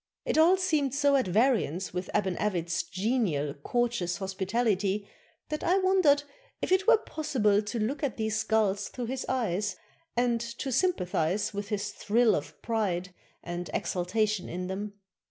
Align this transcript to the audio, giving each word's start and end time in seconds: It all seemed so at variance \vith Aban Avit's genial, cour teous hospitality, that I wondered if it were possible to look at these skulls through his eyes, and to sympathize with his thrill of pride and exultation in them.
It 0.25 0.35
all 0.35 0.57
seemed 0.57 0.95
so 0.95 1.15
at 1.15 1.27
variance 1.27 1.89
\vith 1.91 2.09
Aban 2.15 2.35
Avit's 2.39 2.81
genial, 2.81 3.53
cour 3.63 3.87
teous 3.87 4.17
hospitality, 4.17 5.07
that 5.49 5.63
I 5.63 5.77
wondered 5.77 6.23
if 6.59 6.71
it 6.71 6.87
were 6.87 6.97
possible 6.97 7.61
to 7.61 7.79
look 7.79 8.01
at 8.01 8.17
these 8.17 8.35
skulls 8.35 8.87
through 8.89 9.05
his 9.05 9.27
eyes, 9.29 9.75
and 10.17 10.41
to 10.41 10.71
sympathize 10.71 11.53
with 11.53 11.69
his 11.69 11.91
thrill 11.91 12.33
of 12.33 12.59
pride 12.63 13.13
and 13.43 13.69
exultation 13.75 14.49
in 14.49 14.65
them. 14.65 14.93